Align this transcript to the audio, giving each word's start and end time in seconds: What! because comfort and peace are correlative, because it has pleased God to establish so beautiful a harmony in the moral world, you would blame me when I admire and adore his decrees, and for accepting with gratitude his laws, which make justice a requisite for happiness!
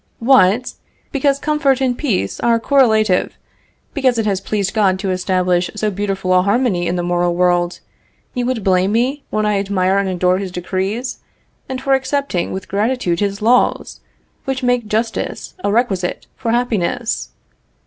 What! 0.17 0.73
because 1.11 1.37
comfort 1.37 1.79
and 1.79 1.95
peace 1.95 2.39
are 2.39 2.59
correlative, 2.59 3.37
because 3.93 4.17
it 4.17 4.25
has 4.25 4.41
pleased 4.41 4.73
God 4.73 4.97
to 4.97 5.11
establish 5.11 5.69
so 5.75 5.91
beautiful 5.91 6.33
a 6.33 6.41
harmony 6.41 6.87
in 6.87 6.95
the 6.95 7.03
moral 7.03 7.35
world, 7.35 7.81
you 8.33 8.47
would 8.47 8.63
blame 8.63 8.93
me 8.93 9.23
when 9.29 9.45
I 9.45 9.59
admire 9.59 9.99
and 9.99 10.09
adore 10.09 10.39
his 10.39 10.49
decrees, 10.51 11.19
and 11.69 11.79
for 11.79 11.93
accepting 11.93 12.51
with 12.51 12.67
gratitude 12.67 13.19
his 13.19 13.43
laws, 13.43 13.99
which 14.45 14.63
make 14.63 14.87
justice 14.87 15.53
a 15.63 15.71
requisite 15.71 16.25
for 16.35 16.49
happiness! 16.49 17.29